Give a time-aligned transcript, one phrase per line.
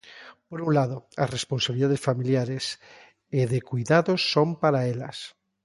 [0.49, 2.65] Por un lado, as responsabilidades familiares
[3.39, 5.17] e de coidados son para elas.